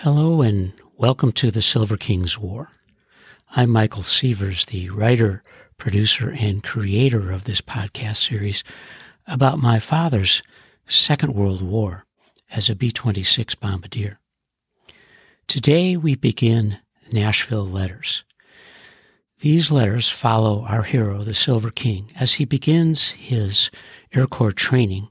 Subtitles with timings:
[0.00, 2.68] Hello and welcome to the Silver Kings War.
[3.56, 5.42] I'm Michael Sievers, the writer,
[5.78, 8.62] producer, and creator of this podcast series
[9.26, 10.42] about my father's
[10.86, 12.04] Second World War
[12.50, 14.20] as a B 26 bombardier.
[15.48, 16.76] Today we begin
[17.10, 18.22] Nashville Letters.
[19.40, 23.70] These letters follow our hero, the Silver King, as he begins his
[24.12, 25.08] Air Corps training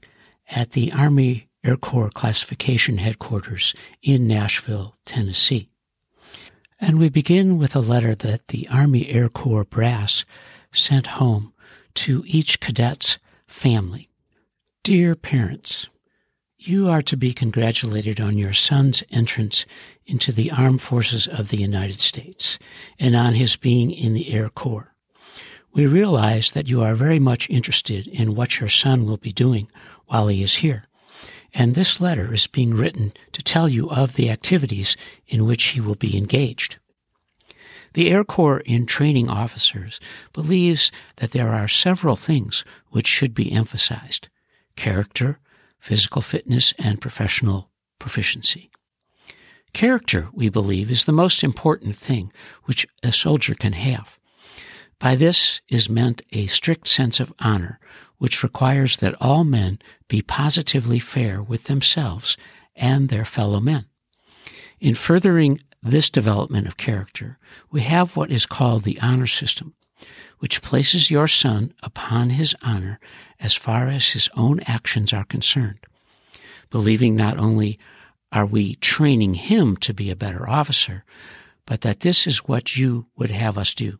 [0.48, 5.68] at the Army Air Corps Classification Headquarters in Nashville, Tennessee.
[6.80, 10.24] And we begin with a letter that the Army Air Corps brass
[10.70, 11.52] sent home
[11.94, 13.18] to each cadet's
[13.48, 14.08] family.
[14.84, 15.88] Dear parents,
[16.56, 19.66] you are to be congratulated on your son's entrance
[20.06, 22.60] into the armed forces of the United States
[23.00, 24.94] and on his being in the Air Corps.
[25.72, 29.68] We realize that you are very much interested in what your son will be doing
[30.06, 30.86] while he is here
[31.58, 34.94] and this letter is being written to tell you of the activities
[35.26, 36.76] in which he will be engaged.
[37.94, 39.98] The Air Corps in training officers
[40.34, 44.28] believes that there are several things which should be emphasized
[44.76, 45.38] character,
[45.78, 48.70] physical fitness, and professional proficiency.
[49.72, 52.30] Character, we believe, is the most important thing
[52.64, 54.18] which a soldier can have.
[54.98, 57.80] By this is meant a strict sense of honor,
[58.18, 59.78] which requires that all men
[60.08, 62.36] be positively fair with themselves
[62.74, 63.86] and their fellow men.
[64.80, 67.38] In furthering this development of character,
[67.70, 69.74] we have what is called the honor system,
[70.38, 73.00] which places your son upon his honor
[73.40, 75.78] as far as his own actions are concerned,
[76.70, 77.78] believing not only
[78.32, 81.04] are we training him to be a better officer,
[81.64, 83.98] but that this is what you would have us do.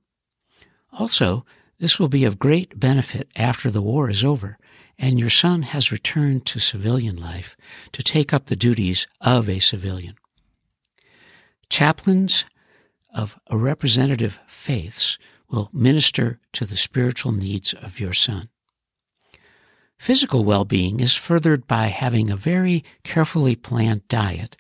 [0.92, 1.44] Also,
[1.78, 4.58] this will be of great benefit after the war is over
[4.98, 7.56] and your son has returned to civilian life
[7.92, 10.14] to take up the duties of a civilian.
[11.68, 12.44] Chaplains
[13.14, 15.18] of a representative faiths
[15.50, 18.48] will minister to the spiritual needs of your son.
[19.98, 24.56] Physical well-being is furthered by having a very carefully planned diet,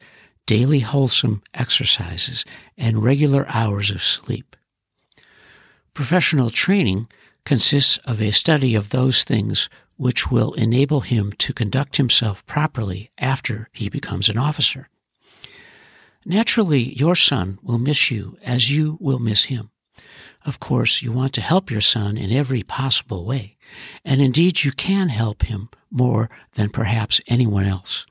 [0.46, 2.44] daily wholesome exercises,
[2.78, 4.56] and regular hours of sleep.
[5.96, 7.08] Professional training
[7.46, 13.10] consists of a study of those things which will enable him to conduct himself properly
[13.16, 14.90] after he becomes an officer.
[16.26, 19.70] Naturally, your son will miss you as you will miss him.
[20.44, 23.56] Of course, you want to help your son in every possible way,
[24.04, 28.04] and indeed you can help him more than perhaps anyone else.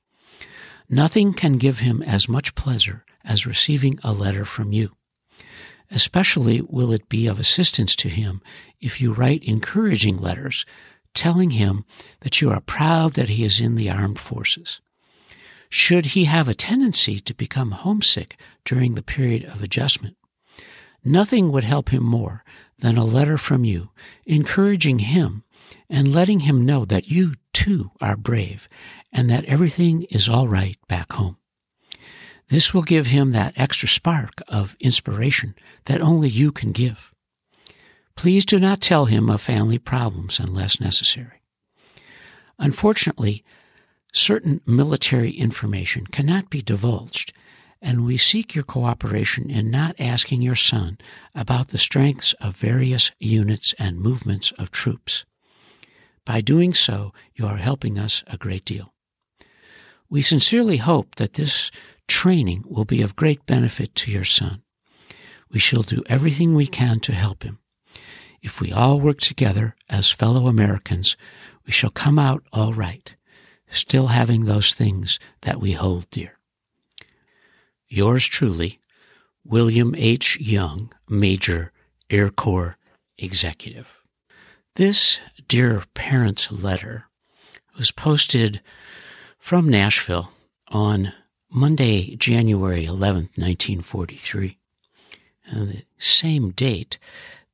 [0.90, 4.96] Nothing can give him as much pleasure as receiving a letter from you.
[5.92, 8.42] Especially will it be of assistance to him
[8.82, 10.66] if you write encouraging letters
[11.16, 11.86] telling him
[12.20, 14.82] that you are proud that he is in the armed forces.
[15.70, 20.16] Should he have a tendency to become homesick during the period of adjustment,
[21.04, 22.44] nothing would help him more
[22.78, 23.90] than a letter from you
[24.26, 25.44] encouraging him
[25.90, 28.70] and letting him know that you too are brave
[29.12, 31.38] and that everything is all right back home.
[32.50, 37.12] This will give him that extra spark of inspiration that only you can give.
[38.16, 41.42] Please do not tell him of family problems unless necessary.
[42.58, 43.44] Unfortunately,
[44.14, 47.34] certain military information cannot be divulged,
[47.82, 50.98] and we seek your cooperation in not asking your son
[51.34, 55.26] about the strengths of various units and movements of troops.
[56.26, 58.94] By doing so, you are helping us a great deal.
[60.10, 61.70] We sincerely hope that this
[62.08, 64.62] training will be of great benefit to your son.
[65.52, 67.60] We shall do everything we can to help him.
[68.42, 71.18] If we all work together as fellow Americans,
[71.66, 73.16] we shall come out all right,
[73.70, 76.38] still having those things that we hold dear.
[77.88, 78.80] Yours truly,
[79.44, 80.40] William H.
[80.40, 81.72] Young, Major,
[82.10, 82.78] Air Corps
[83.18, 84.02] Executive.
[84.76, 87.06] This dear parents' letter
[87.78, 88.62] was posted
[89.38, 90.32] from Nashville
[90.68, 91.14] on
[91.58, 94.58] Monday, January 11th, 1943.
[95.46, 97.00] And uh, the same date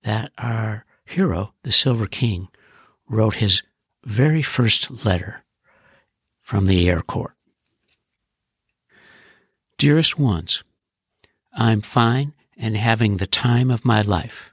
[0.04, 2.48] that our hero, the Silver King,
[3.08, 3.62] wrote his
[4.04, 5.44] very first letter
[6.42, 7.36] from the Air Corps.
[9.78, 10.64] Dearest ones,
[11.54, 14.52] I'm fine and having the time of my life.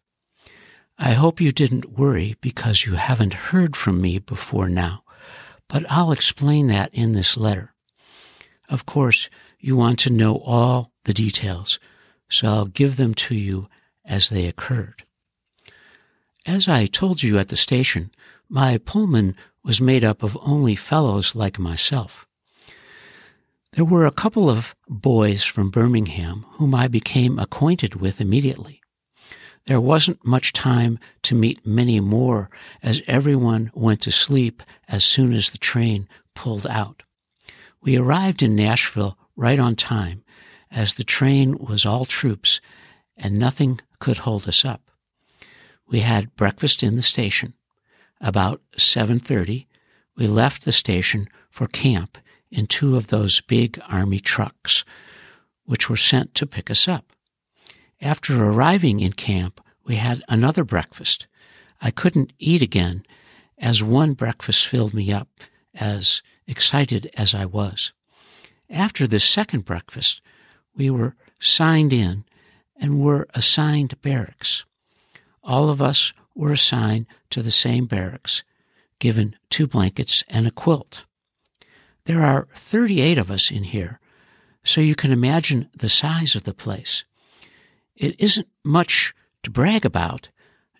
[0.98, 5.04] I hope you didn't worry because you haven't heard from me before now,
[5.68, 7.72] but I'll explain that in this letter.
[8.68, 11.78] Of course, you want to know all the details,
[12.28, 13.68] so I'll give them to you
[14.04, 15.04] as they occurred.
[16.46, 18.10] As I told you at the station,
[18.48, 22.26] my Pullman was made up of only fellows like myself.
[23.72, 28.80] There were a couple of boys from Birmingham whom I became acquainted with immediately.
[29.66, 32.48] There wasn't much time to meet many more
[32.82, 37.02] as everyone went to sleep as soon as the train pulled out.
[37.80, 40.24] We arrived in Nashville right on time
[40.70, 42.60] as the train was all troops
[43.16, 44.90] and nothing could hold us up.
[45.86, 47.54] We had breakfast in the station.
[48.20, 49.66] About 7:30,
[50.16, 52.18] we left the station for camp
[52.50, 54.84] in two of those big army trucks,
[55.64, 57.12] which were sent to pick us up.
[58.00, 61.26] After arriving in camp, we had another breakfast.
[61.80, 63.04] I couldn't eat again,
[63.56, 65.28] as one breakfast filled me up,
[65.74, 67.92] as excited as I was.
[68.68, 70.20] After this second breakfast,
[70.74, 72.24] we were signed in
[72.80, 74.64] and were assigned barracks.
[75.42, 78.42] All of us were assigned to the same barracks,
[78.98, 81.04] given two blankets and a quilt.
[82.04, 84.00] There are 38 of us in here,
[84.64, 87.04] so you can imagine the size of the place.
[87.96, 90.28] It isn't much to brag about,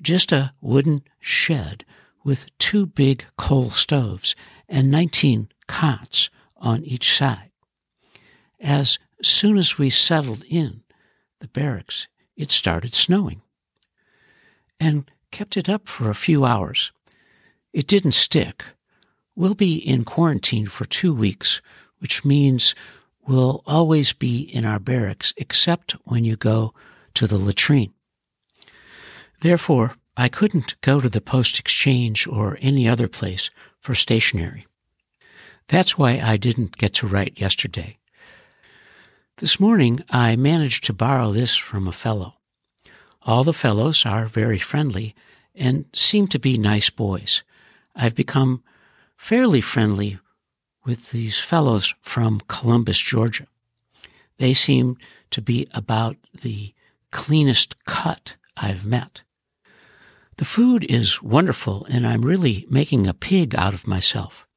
[0.00, 1.84] just a wooden shed
[2.24, 4.36] with two big coal stoves
[4.68, 7.50] and 19 cots on each side.
[8.60, 10.82] As soon as we settled in
[11.40, 13.42] the barracks, it started snowing
[14.80, 16.92] and kept it up for a few hours.
[17.72, 18.64] It didn't stick.
[19.36, 21.60] We'll be in quarantine for two weeks,
[21.98, 22.74] which means
[23.26, 26.74] we'll always be in our barracks except when you go
[27.14, 27.92] to the latrine.
[29.40, 33.50] Therefore, I couldn't go to the post exchange or any other place
[33.80, 34.66] for stationery.
[35.68, 37.98] That's why I didn't get to write yesterday.
[39.36, 42.34] This morning I managed to borrow this from a fellow.
[43.22, 45.14] All the fellows are very friendly
[45.54, 47.42] and seem to be nice boys.
[47.94, 48.62] I've become
[49.18, 50.18] fairly friendly
[50.86, 53.46] with these fellows from Columbus, Georgia.
[54.38, 54.96] They seem
[55.30, 56.72] to be about the
[57.10, 59.22] cleanest cut I've met.
[60.38, 64.47] The food is wonderful, and I'm really making a pig out of myself.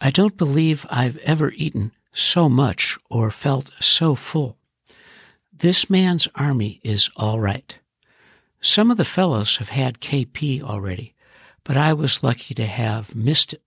[0.00, 4.56] I don't believe I've ever eaten so much or felt so full.
[5.52, 7.76] This man's army is all right.
[8.60, 11.14] Some of the fellows have had KP already,
[11.64, 13.62] but I was lucky to have missed it.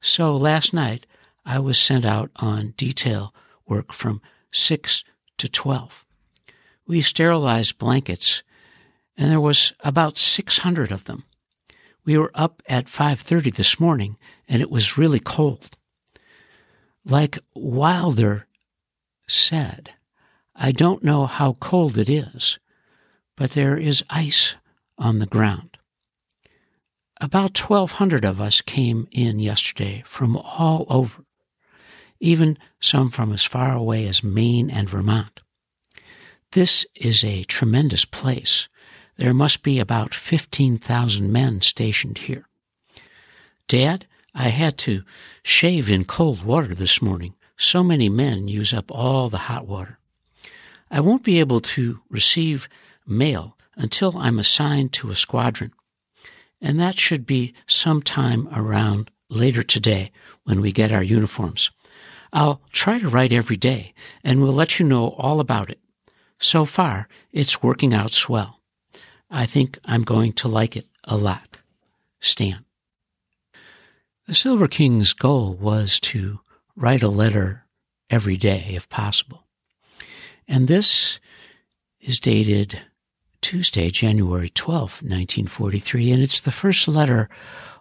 [0.00, 1.06] So last night
[1.44, 3.34] I was sent out on detail
[3.66, 4.20] work from
[4.52, 5.04] 6
[5.38, 6.04] to 12.
[6.86, 8.42] We sterilized blankets
[9.16, 11.24] and there was about 600 of them.
[12.04, 14.16] We were up at 5:30 this morning
[14.48, 15.76] and it was really cold.
[17.04, 18.46] Like Wilder
[19.26, 19.94] said,
[20.54, 22.58] I don't know how cold it is,
[23.36, 24.56] but there is ice
[24.98, 25.78] on the ground.
[27.20, 31.24] About 1,200 of us came in yesterday from all over,
[32.18, 35.40] even some from as far away as Maine and Vermont.
[36.52, 38.68] This is a tremendous place.
[39.20, 42.48] There must be about 15,000 men stationed here.
[43.68, 45.02] Dad, I had to
[45.42, 47.34] shave in cold water this morning.
[47.58, 49.98] So many men use up all the hot water.
[50.90, 52.66] I won't be able to receive
[53.06, 55.72] mail until I'm assigned to a squadron,
[56.62, 60.12] and that should be sometime around later today
[60.44, 61.70] when we get our uniforms.
[62.32, 63.92] I'll try to write every day,
[64.24, 65.78] and we'll let you know all about it.
[66.38, 68.59] So far, it's working out swell.
[69.30, 71.58] I think I'm going to like it a lot.
[72.20, 72.64] Stan.
[74.26, 76.40] The Silver King's goal was to
[76.76, 77.64] write a letter
[78.08, 79.46] every day if possible.
[80.46, 81.20] And this
[82.00, 82.80] is dated
[83.40, 87.28] Tuesday, January 12th, 1943, and it's the first letter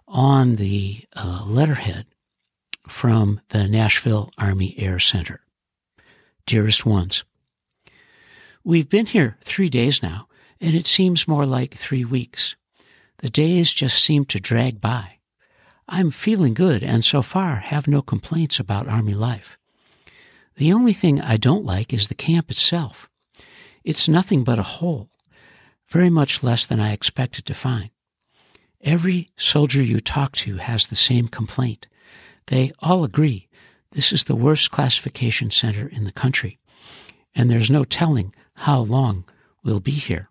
[0.07, 2.05] on the uh, letterhead
[2.87, 5.41] from the Nashville Army Air Center.
[6.45, 7.23] Dearest ones,
[8.63, 10.27] we've been here three days now,
[10.61, 12.55] and it seems more like three weeks.
[13.19, 15.19] The days just seem to drag by.
[15.87, 19.57] I'm feeling good and so far have no complaints about Army life.
[20.55, 23.09] The only thing I don't like is the camp itself.
[23.83, 25.09] It's nothing but a hole,
[25.87, 27.89] very much less than I expected to find.
[28.81, 31.87] Every soldier you talk to has the same complaint.
[32.47, 33.47] They all agree
[33.91, 36.59] this is the worst classification center in the country,
[37.33, 39.25] and there's no telling how long
[39.63, 40.29] we'll be here.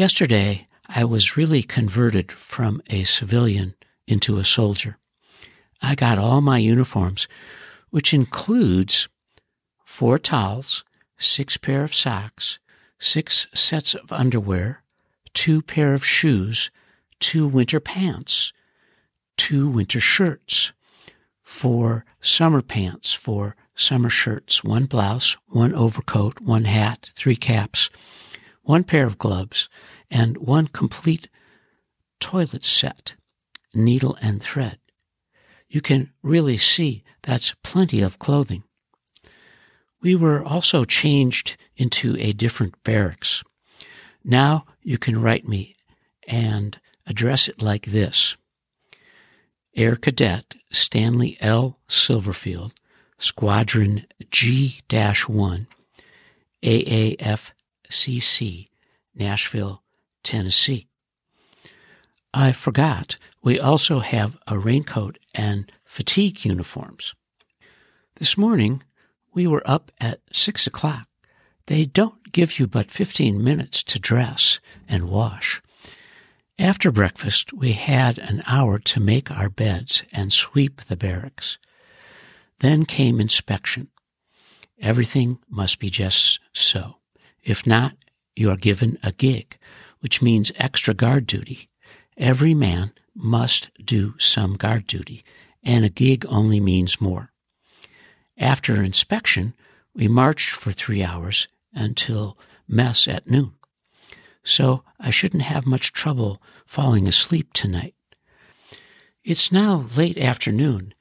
[0.00, 3.74] Yesterday, I was really converted from a civilian
[4.06, 4.96] into a soldier.
[5.82, 7.28] I got all my uniforms,
[7.90, 9.10] which includes
[9.84, 10.84] four towels,
[11.18, 12.58] six pair of socks,
[12.98, 14.82] six sets of underwear,
[15.34, 16.70] two pair of shoes,
[17.18, 18.54] two winter pants,
[19.36, 20.72] two winter shirts,
[21.42, 27.90] four summer pants four summer shirts, one blouse, one overcoat, one hat, three caps,
[28.70, 29.68] one pair of gloves,
[30.12, 31.28] and one complete
[32.20, 33.16] toilet set,
[33.74, 34.78] needle and thread.
[35.68, 38.62] You can really see that's plenty of clothing.
[40.00, 43.42] We were also changed into a different barracks.
[44.22, 45.74] Now you can write me
[46.28, 48.36] and address it like this
[49.74, 51.80] Air Cadet Stanley L.
[51.88, 52.70] Silverfield,
[53.18, 55.66] Squadron G 1,
[57.90, 58.66] AAFCC,
[59.14, 59.82] Nashville,
[60.22, 60.86] Tennessee.
[62.32, 67.14] I forgot, we also have a raincoat and fatigue uniforms.
[68.16, 68.82] This morning,
[69.34, 71.08] we were up at six o'clock.
[71.66, 75.60] They don't give you but 15 minutes to dress and wash.
[76.58, 81.58] After breakfast, we had an hour to make our beds and sweep the barracks.
[82.60, 83.88] Then came inspection.
[84.80, 86.99] Everything must be just so.
[87.42, 87.96] If not,
[88.36, 89.56] you are given a gig,
[90.00, 91.68] which means extra guard duty.
[92.16, 95.24] Every man must do some guard duty,
[95.62, 97.32] and a gig only means more.
[98.38, 99.54] After inspection,
[99.94, 103.52] we marched for three hours until mess at noon.
[104.42, 107.94] So I shouldn't have much trouble falling asleep tonight.
[109.22, 110.94] It's now late afternoon,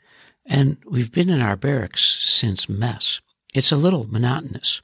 [0.46, 3.22] and we've been in our barracks since mess.
[3.53, 4.81] It's a little monotonous.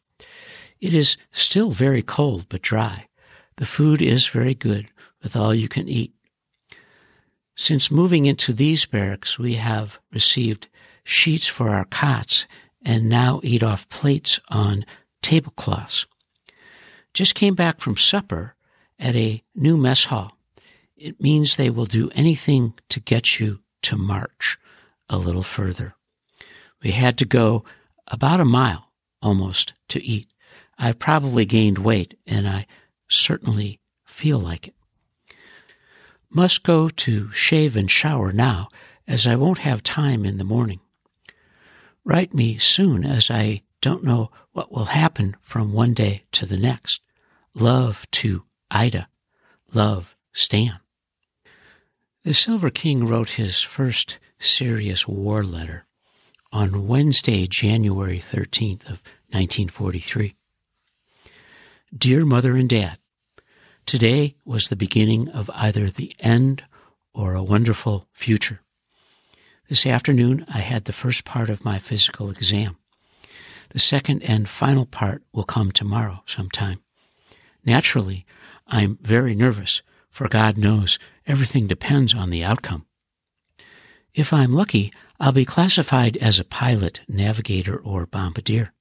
[0.86, 3.08] It is still very cold but dry.
[3.56, 4.88] The food is very good
[5.24, 6.14] with all you can eat.
[7.56, 10.68] Since moving into these barracks, we have received
[11.04, 12.46] sheets for our cots
[12.84, 14.86] and now eat off plates on
[15.24, 16.06] tablecloths.
[17.16, 18.54] Just came back from supper
[19.00, 20.38] at a new mess hall.
[20.96, 24.60] It means they will do anything to get you to march
[25.10, 25.96] a little further.
[26.84, 27.64] We had to go
[28.06, 28.92] about a mile
[29.24, 30.28] almost to eat.
[30.78, 32.68] I probably gained weight and I
[33.08, 34.76] certainly feel like it.
[36.30, 38.68] Must go to shave and shower now,
[39.08, 40.80] as I won't have time in the morning.
[42.04, 46.58] Write me soon, as I don't know what will happen from one day to the
[46.58, 47.02] next.
[47.54, 49.08] Love to Ida.
[49.74, 50.80] Love, Stan.
[52.24, 55.86] The Silver King wrote his first serious war letter
[56.52, 60.36] on Wednesday, January 13th of 1943.
[61.98, 62.98] Dear Mother and Dad,
[63.86, 66.64] Today was the beginning of either the end
[67.14, 68.60] or a wonderful future.
[69.70, 72.76] This afternoon, I had the first part of my physical exam.
[73.70, 76.80] The second and final part will come tomorrow sometime.
[77.64, 78.26] Naturally,
[78.68, 82.86] I'm very nervous, for God knows everything depends on the outcome.
[84.14, 88.74] If I'm lucky, I'll be classified as a pilot, navigator, or bombardier.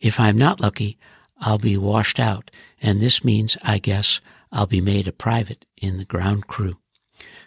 [0.00, 0.98] If I'm not lucky,
[1.38, 2.50] I'll be washed out,
[2.80, 4.20] and this means, I guess,
[4.52, 6.78] I'll be made a private in the ground crew.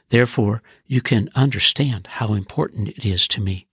[0.10, 3.68] Therefore, you can understand how important it is to me.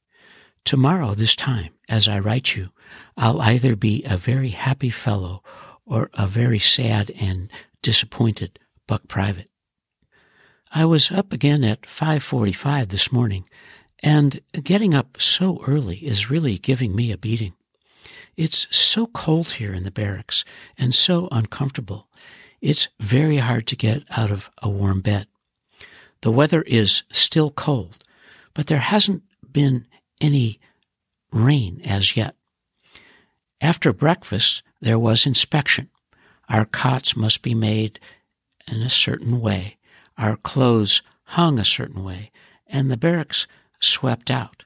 [0.64, 2.70] Tomorrow, this time, as I write you,
[3.16, 5.42] I'll either be a very happy fellow
[5.84, 7.50] or a very sad and
[7.82, 9.50] disappointed buck private.
[10.72, 13.48] I was up again at 5:45 this morning,
[14.02, 17.54] and getting up so early is really giving me a beating.
[18.36, 20.44] It's so cold here in the barracks
[20.76, 22.08] and so uncomfortable.
[22.60, 25.26] It's very hard to get out of a warm bed.
[26.20, 28.02] The weather is still cold,
[28.52, 29.86] but there hasn't been
[30.20, 30.60] any
[31.32, 32.34] rain as yet.
[33.60, 35.88] After breakfast, there was inspection.
[36.48, 37.98] Our cots must be made
[38.68, 39.76] in a certain way,
[40.18, 42.30] our clothes hung a certain way,
[42.66, 43.46] and the barracks
[43.80, 44.65] swept out.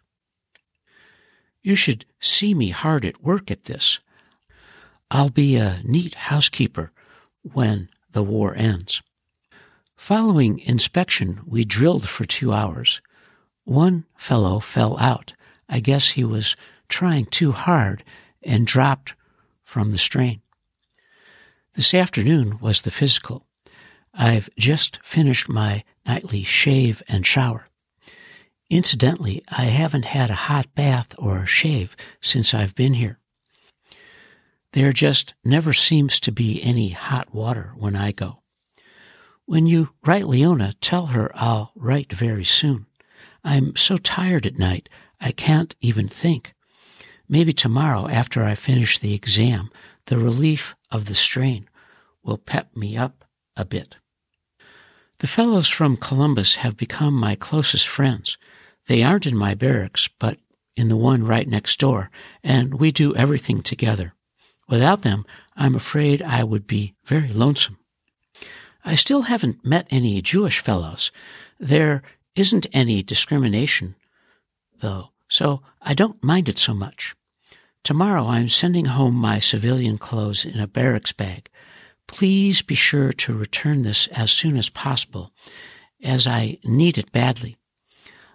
[1.63, 3.99] You should see me hard at work at this.
[5.11, 6.93] I'll be a neat housekeeper
[7.43, 9.03] when the war ends.
[9.97, 13.03] Following inspection, we drilled for two hours.
[13.65, 15.35] One fellow fell out.
[15.69, 16.57] I guess he was
[16.89, 18.03] trying too hard
[18.43, 19.15] and dropped
[19.63, 20.41] from the strain.
[21.75, 23.47] This afternoon was the physical.
[24.13, 27.67] I've just finished my nightly shave and shower.
[28.71, 33.19] Incidentally, I haven't had a hot bath or a shave since I've been here.
[34.73, 38.43] There just never seems to be any hot water when I go.
[39.45, 42.87] When you write Leona, tell her I'll write very soon.
[43.43, 44.89] I'm so tired at night,
[45.21, 46.55] I can't even think.
[47.29, 49.71] Maybe tomorrow, after I finish the exam,
[50.07, 51.69] the relief of the strain
[52.23, 53.25] will pep me up
[53.57, 53.97] a bit.
[55.19, 58.39] The fellows from Columbus have become my closest friends.
[58.91, 60.41] They aren't in my barracks, but
[60.75, 62.11] in the one right next door,
[62.43, 64.15] and we do everything together.
[64.69, 67.79] Without them, I'm afraid I would be very lonesome.
[68.85, 71.13] I still haven't met any Jewish fellows.
[71.61, 72.03] There
[72.35, 73.95] isn't any discrimination,
[74.81, 77.15] though, so I don't mind it so much.
[77.85, 81.49] Tomorrow I'm sending home my civilian clothes in a barracks bag.
[82.09, 85.31] Please be sure to return this as soon as possible,
[86.03, 87.57] as I need it badly.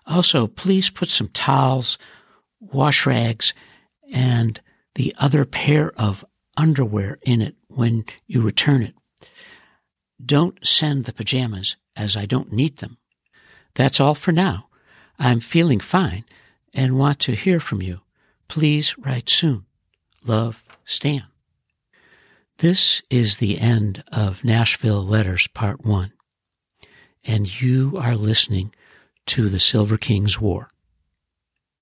[0.08, 1.98] Also, please put some towels,
[2.60, 3.54] wash rags,
[4.12, 4.62] and
[4.96, 6.24] the other pair of
[6.58, 8.94] underwear in it when you return it.
[10.24, 12.98] Don't send the pajamas, as I don't need them.
[13.74, 14.68] That's all for now.
[15.20, 16.26] I'm feeling fine
[16.74, 18.02] and want to hear from you.
[18.48, 19.66] Please write soon.
[20.24, 21.24] Love, Stan.
[22.60, 26.14] This is the end of Nashville Letters Part 1,
[27.26, 28.74] and you are listening
[29.27, 30.70] to the Silver Kings War.